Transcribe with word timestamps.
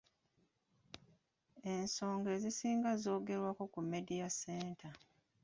Ensonga 1.73 2.27
ezisinga 2.37 2.89
zoogerwako 3.03 3.63
ku 3.73 3.79
Media 3.91 4.27
Centre. 4.41 4.89